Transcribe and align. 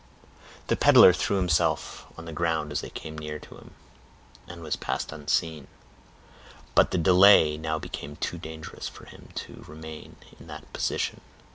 The 0.65 0.75
peddler 0.75 1.13
threw 1.13 1.37
himself 1.37 2.07
on 2.17 2.25
the 2.25 2.33
ground 2.33 2.71
as 2.71 2.81
they 2.81 2.89
came 2.89 3.15
near 3.19 3.37
him, 3.37 3.75
and 4.47 4.63
was 4.63 4.75
passed 4.75 5.11
unseen. 5.11 5.67
But 6.73 6.89
delay 6.89 7.55
now 7.55 7.77
became 7.77 8.15
too 8.15 8.39
dangerous 8.39 8.89
for 8.89 9.05
him 9.05 9.29
to 9.35 9.63
remain 9.67 10.15
in 10.39 10.47
that 10.47 10.73
position. 10.73 11.21